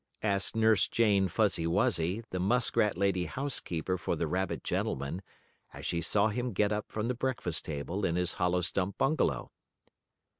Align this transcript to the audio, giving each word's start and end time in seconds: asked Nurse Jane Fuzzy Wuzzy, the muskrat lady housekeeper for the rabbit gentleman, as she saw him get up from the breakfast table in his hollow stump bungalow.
asked 0.23 0.55
Nurse 0.55 0.87
Jane 0.87 1.27
Fuzzy 1.27 1.67
Wuzzy, 1.67 2.23
the 2.31 2.39
muskrat 2.39 2.97
lady 2.97 3.25
housekeeper 3.25 3.99
for 3.99 4.15
the 4.15 4.25
rabbit 4.25 4.63
gentleman, 4.63 5.21
as 5.73 5.85
she 5.85 6.01
saw 6.01 6.29
him 6.29 6.53
get 6.53 6.71
up 6.71 6.91
from 6.91 7.07
the 7.07 7.13
breakfast 7.13 7.65
table 7.65 8.03
in 8.03 8.15
his 8.15 8.33
hollow 8.41 8.61
stump 8.61 8.97
bungalow. 8.97 9.51